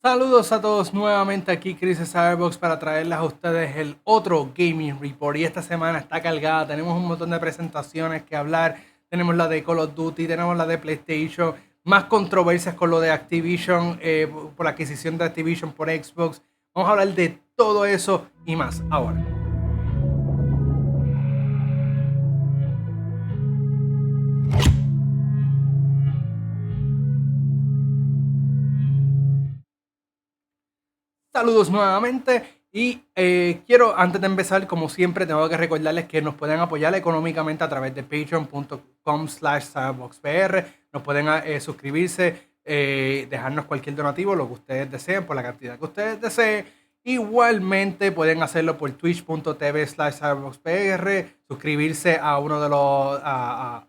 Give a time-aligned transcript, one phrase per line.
[0.00, 5.00] Saludos a todos nuevamente aquí Chris de Cyberbox para traerles a ustedes el otro Gaming
[5.00, 5.36] Report.
[5.36, 8.76] Y esta semana está cargada, tenemos un montón de presentaciones que hablar,
[9.08, 13.10] tenemos la de Call of Duty, tenemos la de PlayStation, más controversias con lo de
[13.10, 16.42] Activision, eh, por la adquisición de Activision por Xbox,
[16.72, 19.37] vamos a hablar de todo eso y más ahora.
[31.38, 32.42] Saludos nuevamente
[32.72, 36.92] y eh, quiero, antes de empezar, como siempre, tengo que recordarles que nos pueden apoyar
[36.96, 39.66] económicamente a través de patreon.com slash
[40.92, 45.78] Nos pueden eh, suscribirse, eh, dejarnos cualquier donativo, lo que ustedes deseen, por la cantidad
[45.78, 46.66] que ustedes deseen.
[47.04, 50.16] Igualmente pueden hacerlo por twitch.tv slash
[51.46, 53.20] suscribirse a uno de los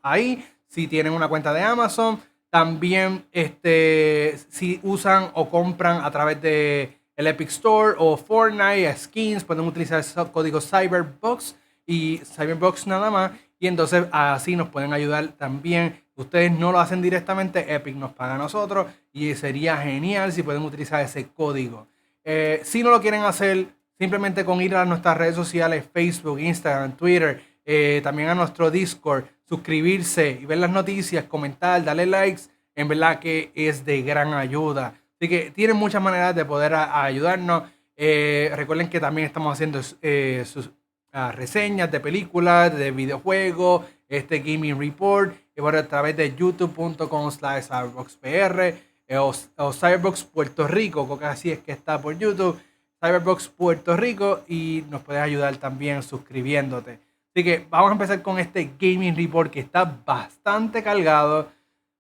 [0.04, 2.22] ahí, si tienen una cuenta de Amazon.
[2.52, 9.44] También este, si usan o compran a través de el Epic Store o Fortnite, skins,
[9.44, 11.54] pueden utilizar el código Cyberbox
[11.86, 13.32] y Cyberbox nada más.
[13.60, 16.02] Y entonces así nos pueden ayudar también.
[16.16, 20.64] Ustedes no lo hacen directamente, Epic nos paga a nosotros y sería genial si pueden
[20.64, 21.88] utilizar ese código.
[22.24, 26.94] Eh, si no lo quieren hacer, simplemente con ir a nuestras redes sociales, Facebook, Instagram,
[26.96, 32.44] Twitter, eh, también a nuestro Discord, suscribirse y ver las noticias, comentar, darle likes,
[32.78, 34.94] en verdad que es de gran ayuda.
[35.20, 37.64] Así que tienen muchas maneras de poder ayudarnos.
[37.98, 40.70] Eh, recuerden que también estamos haciendo eh, sus
[41.12, 47.66] ah, reseñas de películas, de videojuegos, este Gaming Report, y a través de youtube.com slash
[47.66, 48.76] cyberboxpr
[49.10, 52.58] eh, o, o, Cyberbox Puerto Rico, porque así es que está por YouTube,
[53.04, 57.02] Cyberbox Puerto Rico, y nos puedes ayudar también suscribiéndote.
[57.36, 61.52] Así que vamos a empezar con este Gaming Report que está bastante cargado.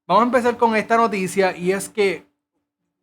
[0.07, 2.28] Vamos a empezar con esta noticia y es que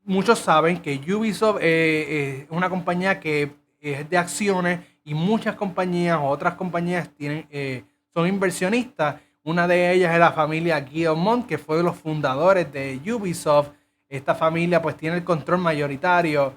[0.07, 6.19] muchos saben que Ubisoft eh, es una compañía que es de acciones y muchas compañías
[6.19, 7.84] o otras compañías tienen, eh,
[8.15, 9.21] son inversionistas.
[9.45, 13.71] Una de ellas es la familia Guillemont, que fue de los fundadores de Ubisoft.
[14.09, 16.55] Esta familia pues tiene el control mayoritario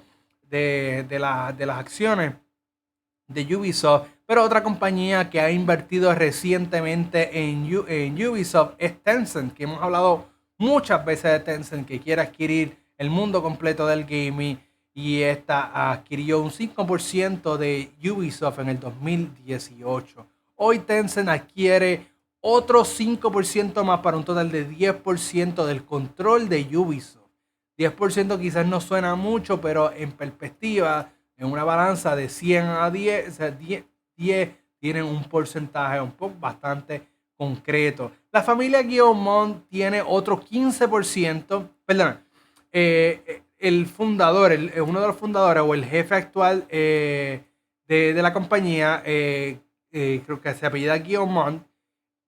[0.48, 2.34] de, las acciones
[3.28, 4.08] de Ubisoft.
[4.26, 10.28] Pero otra compañía que ha invertido recientemente en, en Ubisoft es Tencent, que hemos hablado
[10.58, 14.60] muchas veces de Tencent, que quiere adquirir el mundo completo del gaming
[14.92, 20.26] y esta adquirió un 5% de Ubisoft en el 2018.
[20.56, 22.06] Hoy Tencent adquiere
[22.42, 27.30] otro 5% más para un total de 10% del control de Ubisoft.
[27.78, 33.40] 10% quizás no suena mucho, pero en perspectiva, en una balanza de 100 a 10,
[34.18, 38.12] 10, tienen un porcentaje un poco bastante concreto.
[38.30, 42.20] La familia Guillaumont tiene otro 15%, perdón,
[42.72, 47.42] eh, el fundador, el, eh, uno de los fundadores o el jefe actual eh,
[47.86, 51.60] de, la compañía, creo que se apellida Guillaume,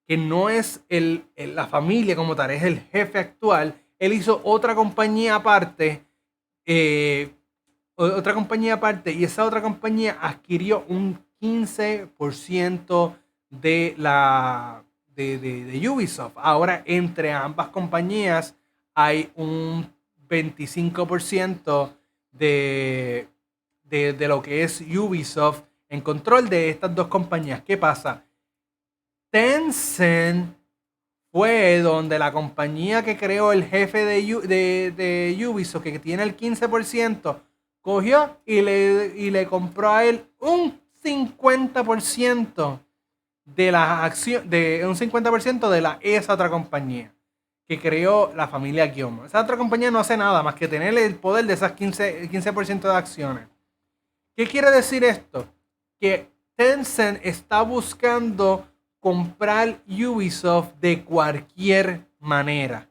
[0.08, 3.80] que no es el, la familia como tal, es el jefe actual.
[4.00, 6.04] Él hizo otra compañía aparte,
[7.94, 13.14] otra compañía aparte, y esa otra compañía adquirió un 15%
[13.50, 14.82] de la
[15.14, 16.32] de, de Ubisoft.
[16.34, 18.56] Ahora, entre ambas compañías
[18.94, 19.88] hay un
[20.32, 21.92] 25%
[22.32, 23.28] de,
[23.84, 27.62] de, lo que es Ubisoft en control de estas dos compañías.
[27.62, 28.24] ¿Qué pasa?
[29.30, 30.56] Tencent
[31.30, 37.40] fue donde la compañía que creó el jefe de, de, Ubisoft, que tiene el 15%,
[37.82, 42.80] cogió y le, y le compró a él un 50%
[43.44, 47.11] de la acción, de un 50% de la esa otra compañía
[47.72, 49.26] que creó la familia Guillaume.
[49.26, 52.88] Esa otra compañía no hace nada más que tener el poder de esas 15%, 15
[52.88, 53.48] de acciones.
[54.36, 55.46] ¿Qué quiere decir esto?
[55.98, 58.68] Que Tencent está buscando
[59.00, 62.88] comprar Ubisoft de cualquier manera.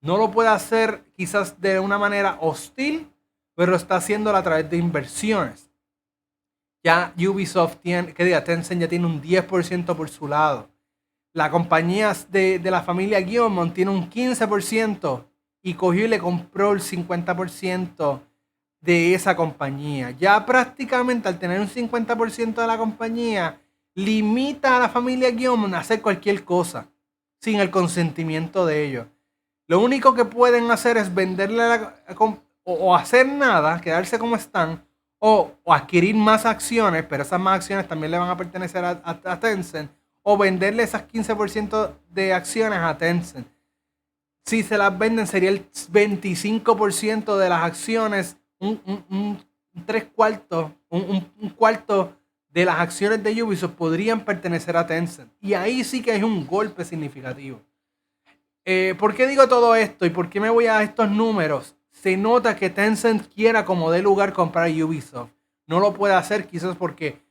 [0.00, 3.10] No lo puede hacer quizás de una manera hostil,
[3.54, 5.70] pero está haciéndolo a través de inversiones.
[6.82, 10.73] Ya Ubisoft tiene, que diga, Tencent ya tiene un 10% por su lado
[11.34, 15.24] la compañía de, la familia Guillaume tiene un 15%
[15.62, 18.20] y cogió y le compró el 50%
[18.80, 20.12] de esa compañía.
[20.12, 23.60] Ya prácticamente al tener un 50% de la compañía,
[23.96, 26.86] limita a la familia Guillaume a hacer cualquier cosa
[27.40, 29.06] sin el consentimiento de ellos.
[29.66, 31.80] Lo único que pueden hacer es venderle
[32.62, 34.84] o, hacer nada, quedarse como están,
[35.18, 39.90] o, adquirir más acciones, pero esas más acciones también le van a pertenecer a Tencent
[40.24, 43.46] o venderle esas 15% de acciones a Tencent.
[44.44, 49.38] Si se las venden sería el 25% de las acciones un,
[49.86, 51.20] tres cuartos, un,
[51.56, 52.16] cuarto
[52.48, 55.30] de las acciones de Ubisoft podrían pertenecer a Tencent.
[55.40, 57.60] Y ahí sí que es un golpe significativo.
[58.64, 61.76] Eh, ¿Por qué digo todo esto y por qué me voy a estos números?
[61.90, 65.30] Se nota que Tencent quiera como de lugar comprar Ubisoft.
[65.66, 67.23] No lo puede hacer quizás porque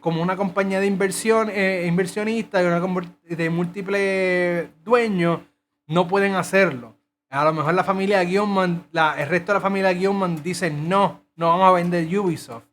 [0.00, 5.40] como una compañía de inversión, eh, inversionista y una de múltiples dueños,
[5.86, 6.96] no pueden hacerlo.
[7.30, 11.22] A lo mejor la familia Guionman, la, el resto de la familia Guionman dice no,
[11.36, 12.64] no vamos a vender Ubisoft.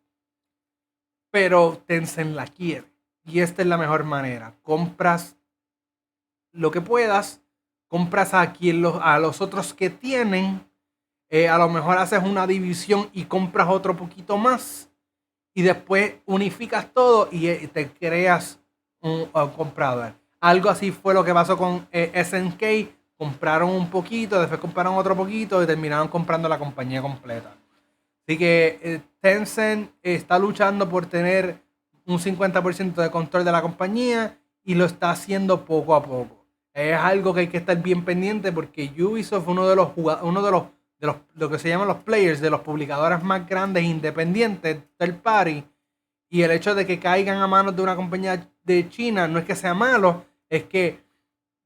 [1.31, 2.87] Pero Tencent la quiere.
[3.25, 4.55] Y esta es la mejor manera.
[4.61, 5.35] Compras
[6.51, 7.41] lo que puedas,
[7.87, 10.69] compras a, quien los, a los otros que tienen.
[11.29, 14.91] Eh, a lo mejor haces una división y compras otro poquito más.
[15.53, 18.59] Y después unificas todo y eh, te creas
[19.01, 20.13] un, comprador.
[20.39, 25.15] Algo así fue lo que pasó con eh, SNK compraron un poquito, después compraron otro
[25.15, 27.55] poquito y terminaron comprando la compañía completa.
[28.27, 31.61] Así que eh, Tencent está luchando por tener
[32.05, 36.45] un 50% de control de la compañía y lo está haciendo poco a poco.
[36.73, 40.51] Es algo que hay que estar bien pendiente porque Ubisoft uno de los uno de
[40.51, 40.63] los
[41.03, 45.15] de los lo que se llaman los players, de los publicadores más grandes independientes del
[45.15, 45.65] party.
[46.29, 49.43] Y el hecho de que caigan a manos de una compañía de China no es
[49.43, 51.03] que sea malo, es que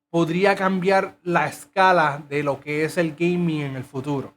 [0.10, 4.34] podría cambiar la escala de lo que es el gaming en el futuro.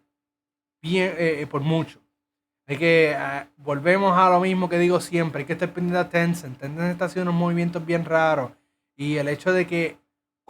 [0.82, 1.99] Bien, eh, eh, por mucho.
[2.67, 6.11] Hay que eh, volvemos a lo mismo que digo siempre, hay que estar pendiente de
[6.11, 6.58] Tencent.
[6.58, 8.52] Tencent está haciendo unos movimientos bien raros.
[8.97, 9.97] Y el hecho de que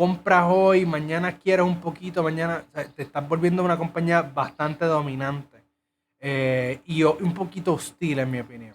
[0.01, 2.65] compras hoy, mañana quieres un poquito, mañana
[2.97, 5.63] te estás volviendo una compañía bastante dominante.
[6.87, 8.75] y un poquito hostil, en mi opinión.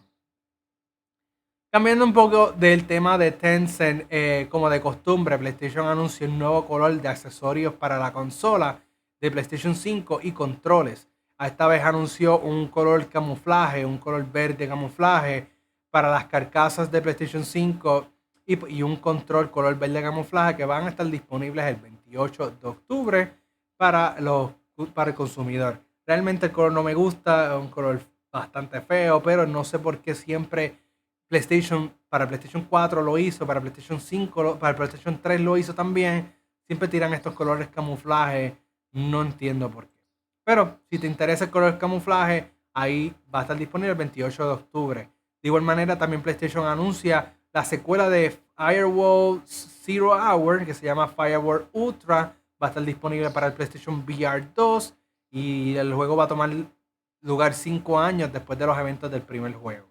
[1.72, 6.64] Cambiando un poco del tema de Tencent, eh, como de costumbre, PlayStation anunció un nuevo
[6.68, 8.80] color de accesorios para la consola
[9.20, 11.08] de PlayStation 5 y controles.
[11.40, 15.48] Esta vez anunció un color camuflaje, un color verde camuflaje
[15.90, 18.15] para las carcasas de PlayStation 5
[18.46, 23.34] y, un control color verde camuflaje que van a estar disponibles el 28 de octubre
[23.78, 24.52] para, los,
[24.94, 25.82] para el consumidor.
[26.06, 28.00] Realmente el color no me gusta, es un color
[28.32, 30.78] bastante feo, pero no sé por qué siempre
[31.28, 36.34] PlayStation, para PlayStation 4 lo hizo, para PlayStation 5, para PlayStation 3 lo hizo también.
[36.68, 38.58] Siempre tiran estos colores camuflaje.
[38.92, 40.00] No entiendo por qué.
[40.44, 44.52] Pero si te interesa el color camuflaje, ahí va a estar disponible el 28 de
[44.52, 45.10] octubre.
[45.42, 51.08] De igual manera, también PlayStation anuncia la secuela de Firewall Zero Hour, que se llama
[51.08, 52.36] Firewall Ultra.
[52.62, 54.94] Va a estar disponible para el PlayStation VR 2
[55.32, 56.52] y el juego va a tomar
[57.22, 59.88] lugar 5 años después de los eventos del primer juego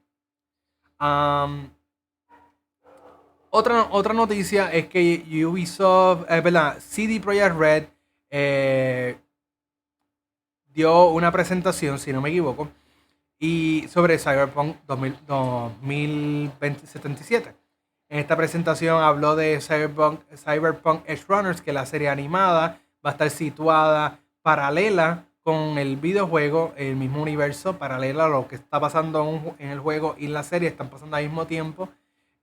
[3.51, 7.85] otra, otra noticia es que Ubisoft, eh, verdad, CD Projekt Red
[8.31, 9.17] eh,
[10.73, 12.69] dio una presentación, si no me equivoco,
[13.39, 17.55] y sobre Cyberpunk 2077.
[18.09, 23.13] En esta presentación habló de Cyberpunk, Cyberpunk Edge Runners, que la serie animada va a
[23.13, 29.55] estar situada paralela con el videojuego, el mismo universo, paralelo a lo que está pasando
[29.59, 31.89] en el juego y la serie, están pasando al mismo tiempo.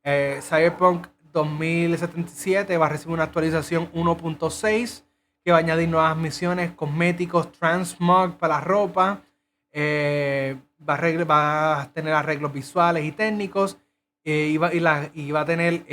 [0.03, 5.03] Eh, Cyberpunk 2077 va a recibir una actualización 1.6
[5.43, 9.21] que va a añadir nuevas misiones, cosméticos, transmog para la ropa,
[9.71, 13.77] eh, va, a tener arreglos visuales y técnicos
[14.23, 15.85] eh, y, va, y, va, a tener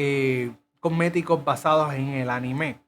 [0.80, 2.80] cosméticos basados en el anime.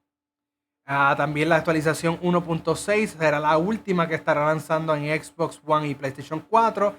[0.85, 5.95] Ah, también la actualización 1.6 será la última que estará lanzando en Xbox One y
[5.95, 6.95] PlayStation 4.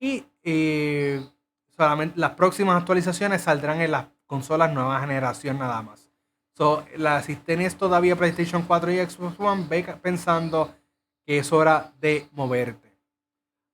[0.00, 1.24] Y eh,
[1.76, 6.10] solamente las próximas actualizaciones saldrán en las consolas nueva generación nada más.
[6.54, 10.74] So, la, si tienes todavía PlayStation 4 y Xbox One, ve pensando
[11.24, 12.85] que es hora de moverte.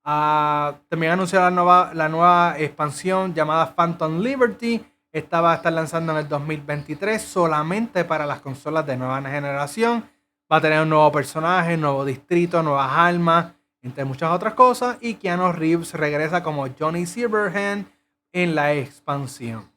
[0.03, 6.11] También anunció la nueva, la nueva expansión llamada Phantom Liberty esta va a estar lanzando
[6.11, 10.09] en el 2023 solamente para las consolas de nueva generación.
[10.51, 14.97] Va a tener un nuevo personaje, nuevo distrito, nuevas armas, entre muchas otras cosas.
[15.01, 17.85] Y Keanu Reeves regresa como Johnny Silverhand
[18.31, 19.71] en la expansión.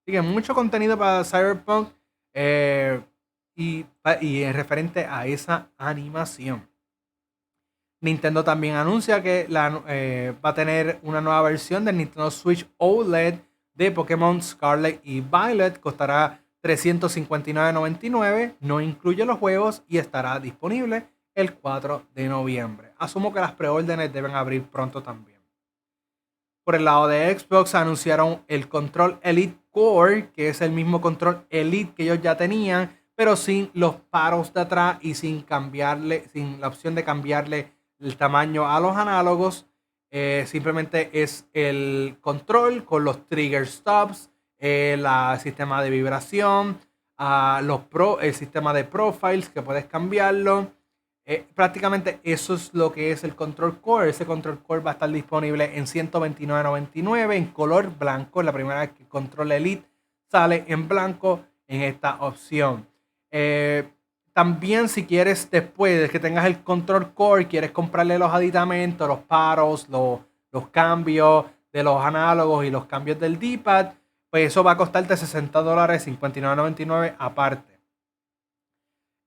[0.00, 1.88] Así que mucho contenido para Cyberpunk
[2.32, 3.00] eh,
[3.56, 3.84] y,
[4.20, 6.68] y en referente a esa animación.
[8.00, 9.48] Nintendo también anuncia que
[9.88, 13.34] eh, va a tener una nueva versión del Nintendo Switch OLED
[13.74, 21.54] de Pokémon Scarlet y Violet costará 359.99, no incluye los juegos y estará disponible el
[21.54, 22.92] 4 de noviembre.
[22.98, 25.38] Asumo que las preórdenes deben abrir pronto también.
[26.64, 31.46] Por el lado de Xbox anunciaron el control Elite Core, que es el mismo control
[31.48, 36.60] Elite que ellos ya tenían, pero sin los paros de atrás y sin cambiarle, sin
[36.60, 39.66] la opción de cambiarle el tamaño a los análogos.
[40.10, 45.06] Eh, simplemente es el control con los trigger stops, el
[45.40, 46.78] sistema de vibración,
[47.62, 50.72] los pro, el sistema de profiles que puedes cambiarlo.
[51.30, 54.08] Eh, prácticamente eso es lo que es el control core.
[54.08, 58.42] Ese control core va a estar disponible en 129.99 en color blanco.
[58.42, 59.86] La primera vez que control elite
[60.30, 62.88] sale en blanco en esta opción.
[63.30, 63.86] Eh,
[64.38, 69.18] también si quieres después de que tengas el control core, quieres comprarle los aditamentos, los
[69.18, 70.20] paros, los,
[70.52, 73.94] los cambios de los análogos y los cambios del D-pad,
[74.30, 77.80] pues eso va a costarte 60 dólares 59.99 aparte.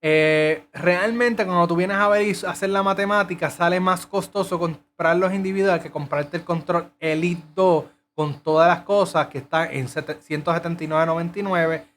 [0.01, 5.17] Eh, realmente cuando tú vienes a ver y hacer la matemática sale más costoso comprar
[5.17, 7.83] los individuales que comprarte el control Elite 2
[8.15, 11.90] con todas las cosas que está en 179.99.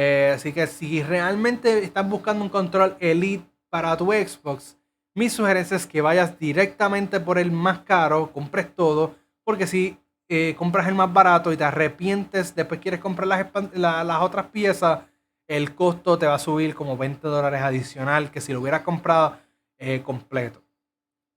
[0.00, 4.78] Eh, así que si realmente estás buscando un control Elite para tu Xbox,
[5.12, 10.54] mi sugerencia es que vayas directamente por el más caro, compres todo, porque si eh,
[10.56, 15.00] compras el más barato y te arrepientes, después quieres comprar las, otras piezas,
[15.48, 19.36] el costo te va a subir como 20 dólares adicional que si lo hubieras comprado
[19.78, 20.62] eh, completo.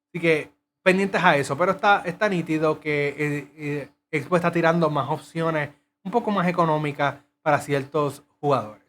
[0.10, 0.51] Así que
[0.84, 5.72] pendientes a eso, pero está, está nítido que Xbox está tirando más opciones
[6.03, 8.81] un poco más económicas para ciertos jugadores.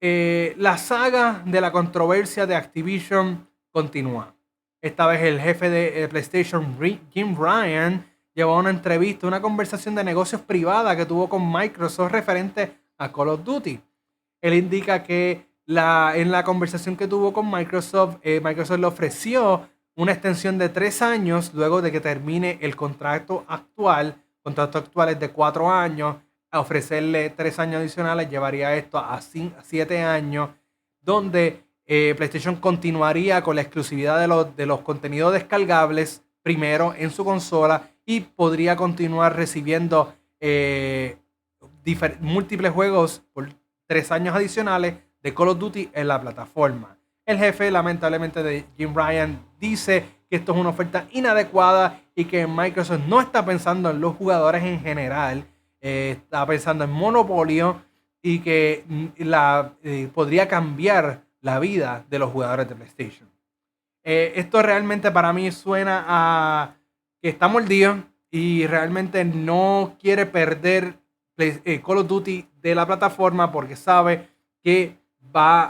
[0.00, 4.34] la saga de la controversia de Activision continúa.
[4.80, 6.78] Esta vez el jefe de PlayStation,
[7.12, 12.80] Jim Ryan, llevó una entrevista, una conversación de negocios privada que tuvo con Microsoft referente
[12.96, 13.80] a Call of Duty.
[14.40, 20.12] Él indica que en la conversación que tuvo con Microsoft, eh, Microsoft le ofreció una
[20.12, 24.16] extensión de tres años luego de que termine el contrato actual.
[24.42, 26.16] Contrato actual es de cuatro años.
[26.50, 30.50] A ofrecerle tres años adicionales llevaría esto a siete años,
[31.00, 37.10] donde eh, PlayStation continuaría con la exclusividad de los, de los contenidos descargables primero en
[37.10, 41.16] su consola y podría continuar recibiendo eh,
[42.20, 43.48] múltiples juegos por
[43.86, 46.96] tres años adicionales de Call of Duty en la plataforma.
[47.26, 52.46] El jefe, lamentablemente, de Jim Ryan dice que esto es una oferta inadecuada y que
[52.46, 55.44] Microsoft no está pensando en los jugadores en general,
[55.80, 57.82] eh, está pensando en monopolio
[58.22, 63.28] y que mm, la, eh, podría cambiar la vida de los jugadores de PlayStation.
[64.02, 66.74] esto realmente para mí suena a
[67.22, 70.98] que está mordido y realmente no quiere perder
[71.38, 74.28] eh, Call of Duty de la plataforma porque sabe
[74.62, 74.98] que
[75.34, 75.68] va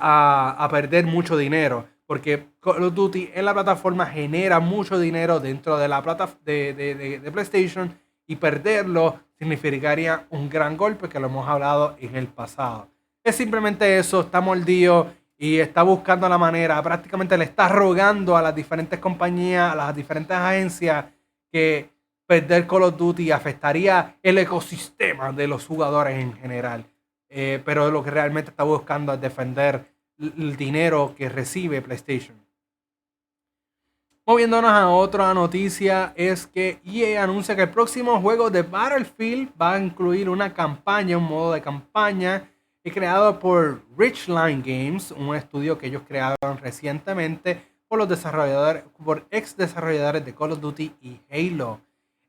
[0.64, 1.86] a, perder mucho dinero.
[2.06, 7.30] Porque Call of Duty en la plataforma genera mucho dinero dentro de la plata de,
[7.32, 12.88] PlayStation y perderlo significaría un gran golpe que lo hemos hablado en el pasado.
[13.24, 18.42] Es simplemente eso, está mordido y está buscando la manera, prácticamente le está rogando a
[18.42, 21.06] las diferentes compañías, a las diferentes agencias
[21.50, 21.88] que
[22.26, 26.84] perder Call of Duty afectaría el ecosistema de los jugadores en general.
[27.30, 29.86] Eh, pero lo que realmente está buscando es defender
[30.18, 32.36] el dinero que recibe PlayStation.
[34.26, 39.74] Moviéndonos a otra noticia es que EA anuncia que el próximo juego de Battlefield va
[39.74, 42.48] a incluir una campaña, un modo de campaña
[42.90, 49.56] creado por Richline Games, un estudio que ellos crearon recientemente por los desarrolladores, por ex
[49.56, 51.80] desarrolladores de Call of Duty y Halo.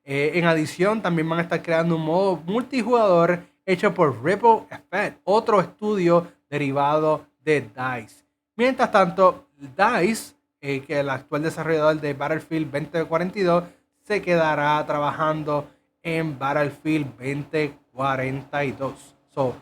[0.03, 5.21] Eh, en adición, también van a estar creando un modo multijugador hecho por Ripple Effect,
[5.23, 8.25] otro estudio derivado de DICE.
[8.55, 13.63] Mientras tanto, DICE, eh, que el actual desarrollador de Battlefield 2042,
[14.03, 15.67] se quedará trabajando
[16.03, 19.15] en Battlefield 2042.
[19.33, 19.55] So,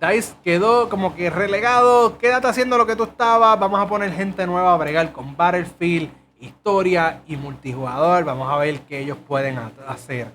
[0.00, 2.18] DICE quedó como que relegado.
[2.18, 3.58] Quédate haciendo lo que tú estabas.
[3.58, 8.24] Vamos a poner gente nueva a bregar con Battlefield, historia y multijugador.
[8.24, 10.28] Vamos a ver qué ellos pueden hacer.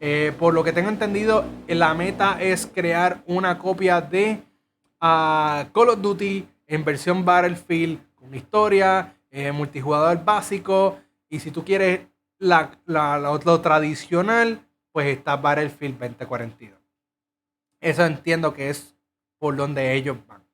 [0.00, 4.42] Eh, por lo que tengo entendido, la meta es crear una copia de
[5.00, 11.00] ah, Call of Duty en versión Battlefield con historia, eh, multijugador básico.
[11.28, 12.02] Y si tú quieres
[12.38, 16.78] lo tradicional, pues está Battlefield 2042.
[17.80, 18.94] Eso entiendo que es
[19.40, 20.44] por donde ellos van.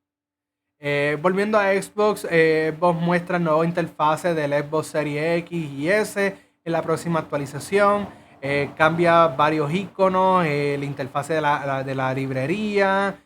[0.79, 6.35] Eh, volviendo a Xbox, eh, Xbox muestra nueva interfase del Xbox Series X y S
[6.65, 8.09] en la próxima actualización.
[8.79, 13.23] Cambia varios iconos, la interfase de la, librería.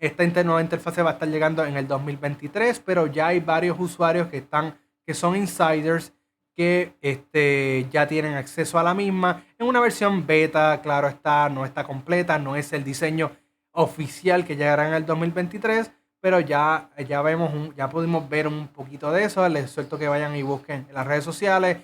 [0.00, 4.28] Esta nueva interfase va a estar llegando en el 2023, pero ya hay varios usuarios
[4.28, 6.12] que, están, que son insiders
[6.56, 11.64] que este, ya tienen acceso a la misma en una versión beta, claro está, no
[11.64, 13.30] está completa, no es el diseño
[13.72, 19.10] oficial que llegará en el 2023, pero ya, ya vemos, ya pudimos ver un poquito
[19.10, 19.48] de eso.
[19.48, 21.78] Les suelto que vayan y busquen en las redes sociales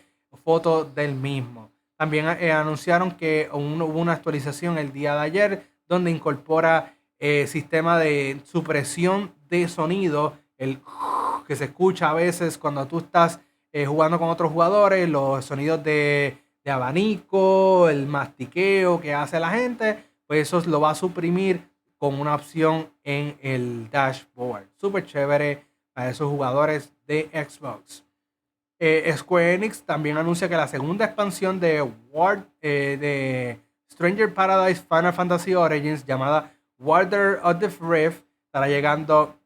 [0.45, 1.71] fotos del mismo.
[1.97, 7.99] También eh, anunciaron que hubo una actualización el día de ayer donde incorpora eh, sistema
[7.99, 10.81] de supresión de sonido, el
[11.47, 13.41] que se escucha a veces cuando tú estás
[13.73, 19.51] eh, jugando con otros jugadores, los sonidos de, de, abanico, el mastiqueo que hace la
[19.51, 21.69] gente, pues eso lo va a suprimir
[21.99, 24.69] con una opción en el dashboard.
[24.77, 28.05] Súper chévere para esos jugadores de Xbox.
[28.79, 31.81] Eh, Square Enix también anuncia que la segunda expansión de,
[32.13, 39.39] War, eh, de Stranger Paradise Final Fantasy Origins, llamada Water of the Rift, estará llegando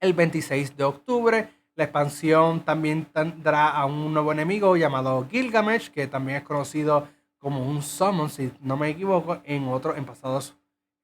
[0.00, 1.48] el 26 de octubre.
[1.74, 7.64] La expansión también tendrá a un nuevo enemigo llamado Gilgamesh, que también es conocido como
[7.64, 10.56] un summon, si no me equivoco, en otros, en pasados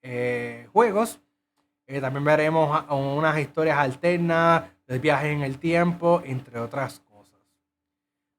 [0.02, 1.20] eh, juegos.
[1.86, 7.40] también veremos unas historias alternas, de viajes en el tiempo, entre otras cosas.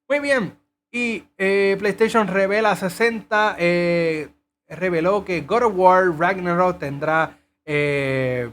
[0.08, 0.56] Muy bien.
[0.92, 3.56] Y eh, PlayStation revela 60.
[4.68, 8.50] Eh, reveló que God of War Ragnarok tendrá 60 eh,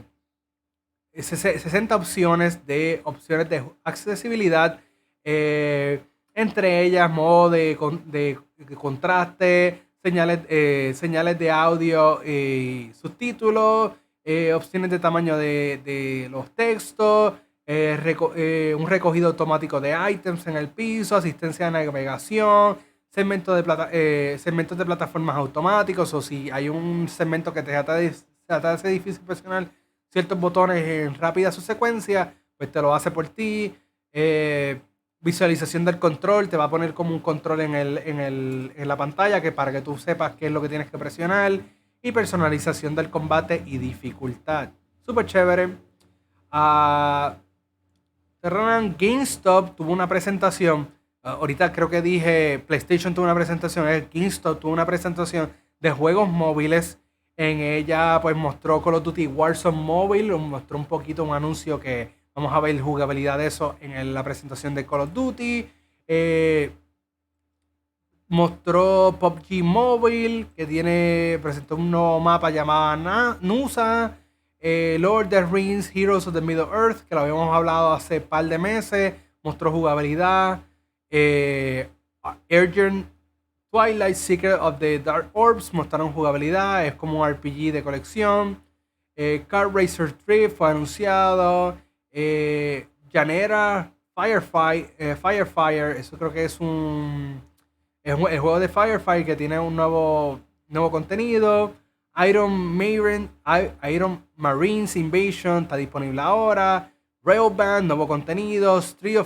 [1.96, 4.80] opciones de opciones de accesibilidad.
[5.24, 7.76] entre ellas modo de,
[8.76, 13.92] contraste, señales, señales de audio y subtítulos,
[14.54, 17.34] opciones de tamaño de, de los textos,
[17.66, 22.76] eh, eh, un recogido automático de items en el piso, asistencia de navegación,
[23.14, 27.70] segmentos de, plata, eh, segmentos de plataformas automáticos o si hay un segmento que te
[27.70, 28.12] trata de,
[28.48, 29.68] hace difícil presionar
[30.10, 33.72] ciertos botones en rápida secuencia, pues te lo hace por ti.
[35.20, 38.88] visualización del control, te va a poner como un control en, el, en, el, en
[38.88, 41.52] la pantalla que para que tú sepas qué es lo que tienes que presionar.
[42.02, 44.70] Y personalización del combate y dificultad.
[45.06, 45.66] Súper chévere.
[46.52, 47.30] Uh,
[48.98, 50.88] GameStop tuvo una presentación.
[51.26, 53.88] Ah, ahorita creo que dije PlayStation tuvo una presentación.
[53.88, 56.98] El GameStop tuvo una presentación de juegos móviles.
[57.36, 60.36] En ella pues mostró Call of Duty Warzone Mobile.
[60.36, 64.74] Mostró un poquito un anuncio que vamos a ver jugabilidad de eso en la presentación
[64.74, 65.66] de Call of Duty.
[66.06, 66.72] Eh,
[68.28, 74.18] mostró PUBG Mobile que tiene presentó un nuevo mapa llamado Nusa
[74.60, 78.22] eh, Lord of the Rings, Heroes of the Middle Earth, que lo habíamos hablado hace
[78.22, 80.60] par de meses, mostró jugabilidad.
[81.16, 81.88] Eh,
[83.70, 88.60] Twilight Secret of the Dark Orbs mostraron jugabilidad, es como un RPG de colección.
[89.14, 91.76] Eh, Car Racer 3 fue anunciado.
[92.10, 97.40] Eh, Janera Firefire, eh, Firefire, eso creo que es un,
[98.02, 101.74] es el juego de Firefire que tiene un nuevo, nuevo contenido.
[102.26, 103.30] Iron Maiden,
[103.88, 106.90] Iron Marines Invasion está disponible ahora.
[107.24, 108.78] Railband, nuevo contenido.
[108.78, 109.16] Street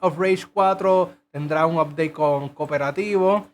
[0.00, 3.46] of, Rage 4 tendrá un update con cooperativo.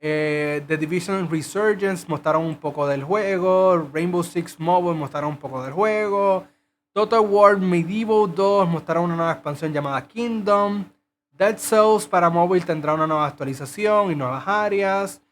[0.00, 3.88] Eh, The Division Resurgence mostraron un poco del juego.
[3.92, 6.44] Rainbow Six Mobile mostraron un poco del juego.
[6.92, 10.84] Total War Medieval 2 mostraron una nueva expansión llamada Kingdom.
[11.30, 15.22] Dead Cells para móvil tendrá una nueva actualización y nuevas áreas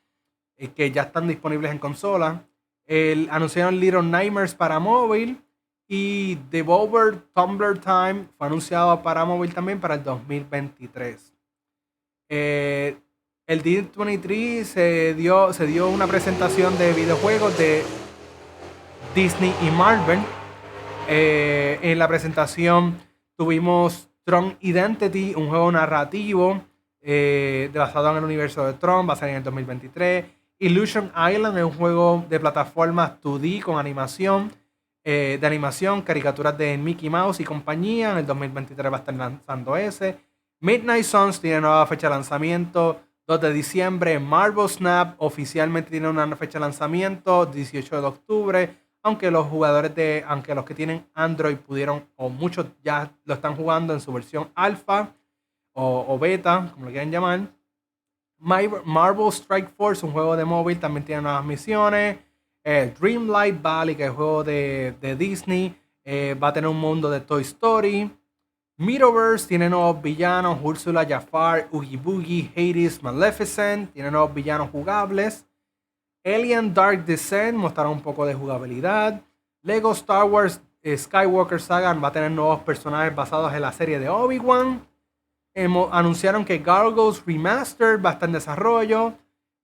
[0.56, 2.44] eh, que ya están disponibles en consola.
[2.86, 5.42] El, anunciaron Little Nightmares para móvil.
[5.88, 11.34] Y Devolver Tumblr Time fue anunciado para móvil también para el 2023.
[12.28, 12.98] Eh,
[13.46, 17.82] el D23 se dio, se dio una presentación de videojuegos de
[19.14, 20.18] Disney y Marvel.
[21.08, 22.98] Eh, en la presentación
[23.34, 26.62] tuvimos Tron Identity, un juego narrativo
[27.00, 30.26] eh, basado en el universo de Tron, va a salir en el 2023.
[30.58, 34.52] Illusion Island es un juego de plataformas 2D con animación,
[35.10, 38.12] eh, de animación, caricaturas de Mickey Mouse y compañía.
[38.12, 40.18] En el 2023 va a estar lanzando ese.
[40.60, 44.18] Midnight Suns tiene nueva fecha de lanzamiento, 2 de diciembre.
[44.18, 48.76] Marvel Snap oficialmente tiene una fecha de lanzamiento, 18 de octubre.
[49.02, 53.56] Aunque los jugadores de, aunque los que tienen Android pudieron, o muchos ya lo están
[53.56, 55.14] jugando en su versión alfa
[55.72, 57.40] o, beta, como lo quieran llamar.
[58.38, 62.18] Marvel Strike Force, un juego de móvil, también tiene nuevas misiones.
[62.64, 67.10] Eh, Dreamlight Valley, que es el juego de, Disney, eh, va a tener un mundo
[67.10, 68.10] de Toy Story.
[68.76, 75.44] Middleverse tiene nuevos villanos, Ursula, Jafar, Oogie Boogie, Hades, Maleficent, tiene nuevos villanos jugables.
[76.24, 79.20] Alien Dark Descent mostrará un poco de jugabilidad.
[79.62, 83.98] Lego Star Wars eh, Skywalker Saga va a tener nuevos personajes basados en la serie
[83.98, 84.88] de Obi-Wan
[85.90, 89.14] anunciaron que Gargoyles Remastered va a estar en desarrollo.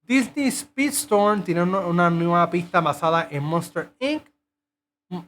[0.07, 4.23] Disney Speedstorm tiene una, nueva pista basada en Monster Inc.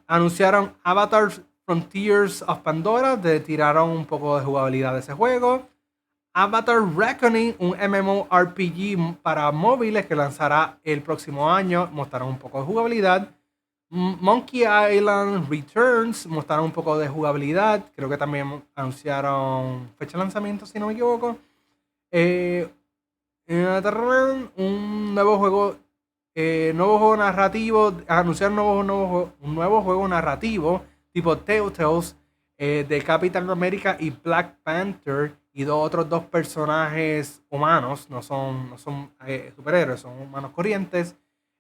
[0.07, 1.31] Anunciaron Avatar
[1.65, 5.67] Frontiers of Pandora, te tiraron un poco de jugabilidad de ese juego.
[6.35, 12.67] Avatar Reckoning, un MMORPG para móviles que lanzará el próximo año, mostraron un poco de
[12.67, 13.31] jugabilidad.
[13.89, 17.85] Monkey Island Returns mostraron un poco de jugabilidad.
[17.95, 21.39] Creo que también anunciaron fecha de lanzamiento, si no me equivoco.
[22.11, 22.69] Eh,
[23.49, 25.77] un nuevo juego,
[26.35, 27.93] eh, nuevo juego narrativo.
[28.09, 30.83] Anunciaron un nuevo, un nuevo juego narrativo
[31.13, 32.17] tipo Telltales
[32.59, 38.69] eh, de Capitán América y Black Panther y dos otros dos personajes humanos, no son,
[38.69, 39.11] no son
[39.57, 41.17] superhéroes, son humanos corrientes.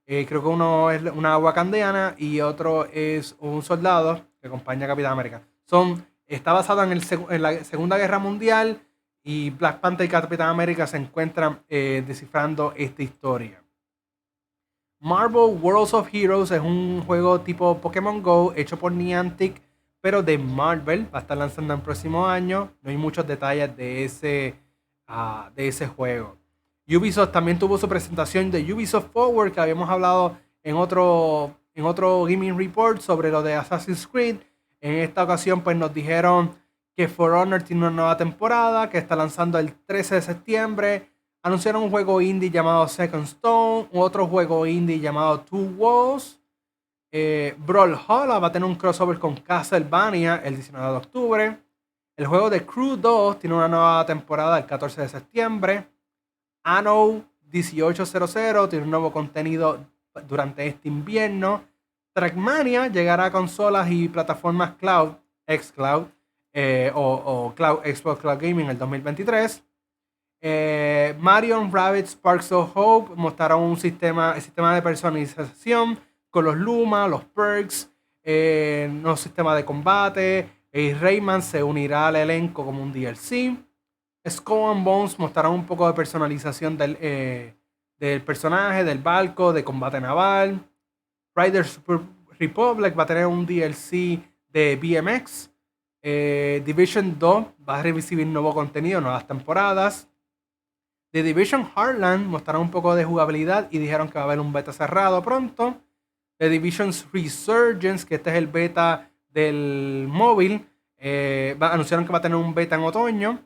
[0.06, 4.88] Eh, creo que uno es una wakandiana y otro es un soldado que acompaña a
[4.88, 5.42] Capitán América.
[5.64, 8.85] Son, está basado en, el, en la Segunda Guerra Mundial
[9.28, 13.60] y Black Panther y Capitán América se encuentran eh, descifrando esta historia.
[15.00, 19.60] Marvel Worlds of Heroes es un juego tipo Pokémon Go hecho por Niantic,
[20.00, 21.12] pero de Marvel.
[21.12, 22.70] Va a estar lanzando el próximo año.
[22.82, 24.54] No hay muchos detalles de ese,
[25.08, 26.36] ah, de ese juego.
[26.88, 32.22] Ubisoft también tuvo su presentación de Ubisoft Forward, que habíamos hablado en otro, en otro
[32.26, 34.36] Gaming Report sobre lo de Assassin's Creed.
[34.80, 36.52] En esta ocasión, pues nos dijeron
[36.96, 41.10] que For Honor tiene una nueva temporada que está lanzando el 13 de septiembre.
[41.42, 46.40] Anunciaron un juego indie llamado Second Stone, otro juego indie llamado Two Walls.
[47.12, 51.58] Eh, Brawlhalla va a tener un crossover con Castlevania el 19 de octubre.
[52.16, 55.86] El juego de Crew 2 tiene una nueva temporada el 14 de septiembre.
[56.64, 59.84] Anno 1800 tiene un nuevo contenido
[60.26, 61.62] durante este invierno.
[62.14, 65.12] Trackmania llegará a consolas y plataformas cloud,
[65.46, 66.15] xCloud
[66.58, 69.62] eh, o, cloud, Xbox Cloud Gaming en el 2023.
[70.40, 75.98] Eh, Mario Rabbit Sparks of Hope mostraron un sistema, sistema de personalización
[76.30, 77.90] con los Luma, los perks,
[78.22, 80.48] eh, sistema de combate.
[80.72, 83.54] Y Rayman se unirá al elenco como un DLC.
[84.26, 87.54] Skull and Bones mostrarán un poco de personalización del, eh,
[87.98, 90.66] del personaje, del barco, de combate naval.
[91.34, 91.78] Riders
[92.38, 95.50] Republic va a tener un DLC de BMX.
[96.08, 100.08] Eh, Division 2 va a recibir nuevo contenido, nuevas temporadas.
[101.10, 104.52] The Division Heartland mostrará un poco de jugabilidad y dijeron que va a haber un
[104.52, 105.82] beta cerrado pronto.
[106.38, 112.22] The Division's Resurgence, que este es el beta del móvil, eh, anunciaron que va a
[112.22, 113.40] tener un beta en otoño.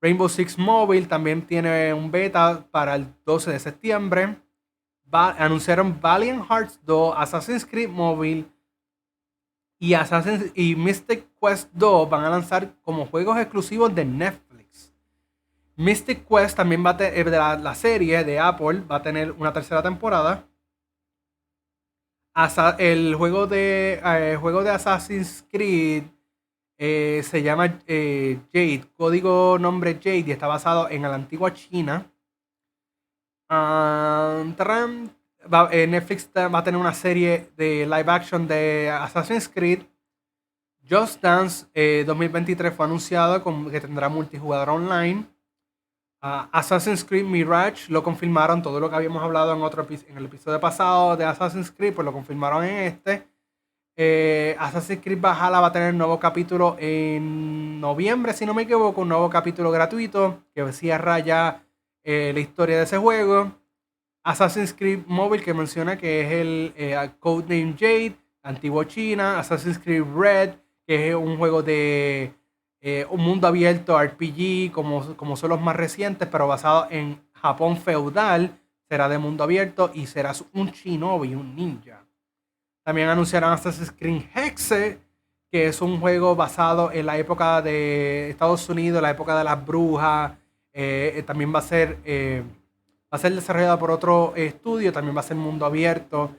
[0.00, 4.34] Rainbow Six Mobile también tiene un beta para el 12 de septiembre.
[5.12, 8.46] anunciaron Valiant Hearts 2, Assassin's Creed Mobile
[9.78, 14.92] y, Assassin's, y Mystic Quest 2 van a lanzar como juegos exclusivos de Netflix.
[15.76, 19.52] Mystic Quest también va a tener, eh, la, serie de Apple, va a tener una
[19.52, 20.44] tercera temporada.
[22.78, 26.04] el juego de, eh, juego de Assassin's Creed
[26.80, 32.08] eh, se llama eh, Jade, código nombre Jade y está basado en la antigua China.
[35.70, 39.82] Eh, Netflix va a tener una serie de live action de Assassin's Creed.
[40.88, 41.66] Just Dance
[42.04, 45.26] 2023 fue anunciado que tendrá multijugador online.
[46.20, 50.24] Ah, Assassin's Creed Mirage lo confirmaron, todo lo que habíamos hablado en, otro, en el
[50.24, 53.28] episodio pasado de Assassin's Creed, pues lo confirmaron en este.
[53.96, 58.62] Eh, Assassin's Creed Valhalla va a tener un nuevo capítulo en noviembre, si no me
[58.62, 61.62] equivoco, un nuevo capítulo gratuito que cierra ya
[62.02, 63.52] eh, la historia de ese juego.
[64.22, 69.38] Assassin's Creed Mobile que menciona que es el eh, Codename Jade, antiguo China.
[69.38, 70.54] Assassin's Creed Red,
[70.86, 72.34] que es un juego de
[72.80, 77.76] eh, un mundo abierto RPG, como, como son los más recientes, pero basado en Japón
[77.76, 78.58] feudal.
[78.88, 82.04] Será de mundo abierto y serás un shinobi, un ninja.
[82.82, 84.98] También anunciaron Assassin's Creed Hexe,
[85.50, 89.64] que es un juego basado en la época de Estados Unidos, la época de las
[89.64, 90.32] brujas.
[90.72, 91.98] Eh, también va a ser
[93.12, 96.30] va a ser desarrollado por otro estudio, también va a ser mundo abierto.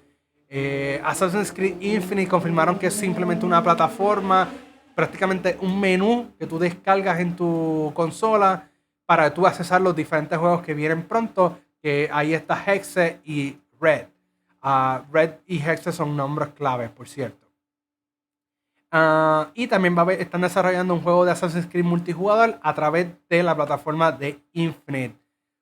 [1.04, 4.48] Assassin's Creed Infinite confirmaron que es simplemente una plataforma,
[4.96, 8.70] prácticamente un menú que tú descargas en tu consola
[9.06, 11.58] para tú accesar los diferentes juegos que vienen pronto.
[11.82, 14.08] Que ahí está Hexe y Red.
[15.12, 17.48] Red y Hexe son nombres claves, por cierto.
[18.92, 23.56] Ah, y también están desarrollando un juego de Assassin's Creed multijugador a través de la
[23.56, 25.16] plataforma de Infinite.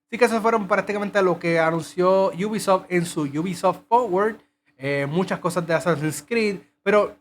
[0.08, 4.38] Así que eso fueron prácticamente lo que anunció Ubisoft en su Ubisoft Forward.
[4.78, 7.16] Eh, muchas cosas de Assassin's Creed, pero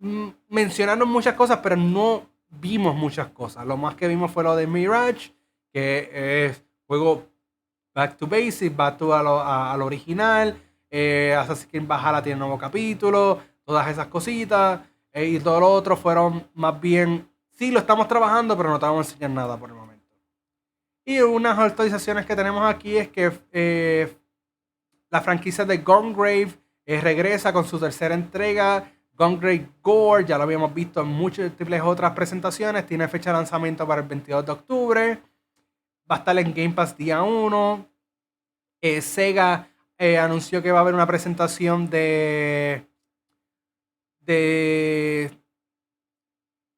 [0.00, 3.64] mm, mencionaron muchas cosas, pero no vimos muchas cosas.
[3.64, 5.32] Lo más que vimos fue lo de Mirage,
[5.72, 6.10] que
[6.46, 7.24] es juego
[7.94, 10.56] back to basics, back to a original.
[10.90, 14.80] Eh, Assassin's Creed Valhalla tiene un nuevo capítulo, todas esas cositas.
[15.12, 18.86] Eh, y todo lo otro fueron más bien, sí, lo estamos trabajando, pero no te
[18.86, 19.93] vamos a enseñar nada por el momento.
[21.04, 24.16] Y unas actualizaciones que tenemos aquí es que eh,
[25.10, 26.48] la franquicia de Gungrave
[26.86, 28.90] eh, regresa con su tercera entrega.
[29.16, 32.86] Gungrave Gore, ya lo habíamos visto en múltiples otras presentaciones.
[32.86, 35.22] Tiene fecha de lanzamiento para el 22 de octubre.
[36.10, 37.86] Va a estar en Game Pass día 1.
[39.00, 39.68] Sega
[40.20, 42.86] anunció que va a haber una presentación de
[44.26, 45.30] de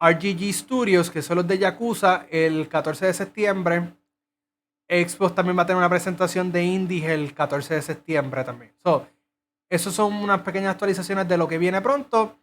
[0.00, 3.92] RGG Studios, que son los de Yakuza, el 14 de septiembre.
[4.88, 8.72] Xbox también va a tener una presentación de indies el 14 de septiembre también.
[8.82, 9.06] So,
[9.68, 12.36] esas son unas pequeñas actualizaciones de lo que viene pronto.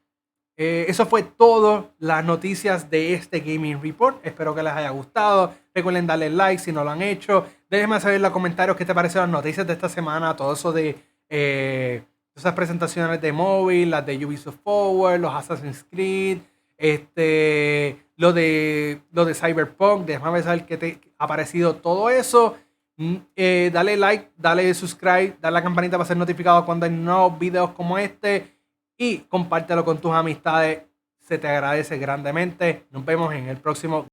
[0.55, 4.23] Eh, eso fue todo las noticias de este Gaming Report.
[4.25, 5.53] Espero que les haya gustado.
[5.73, 7.45] Recuerden darle like si no lo han hecho.
[7.69, 10.35] Déjenme saber en los comentarios qué te parecen las noticias de esta semana.
[10.35, 10.95] Todo eso de
[11.29, 12.03] eh,
[12.35, 16.39] esas presentaciones de móvil, las de Ubisoft Forward, los Assassin's Creed,
[16.77, 22.57] este, lo de, lo de Cyberpunk, déjame saber qué te ha parecido todo eso.
[22.97, 27.39] Mm, eh, dale like, dale subscribe, dale la campanita para ser notificado cuando hay nuevos
[27.39, 28.57] videos como este
[28.97, 30.83] y compártelo con tus amistades.
[31.21, 32.85] Se te agradece grandemente.
[32.91, 34.01] Nos vemos en el próximo